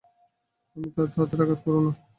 [1.15, 1.91] তাদের আঘাত করো না।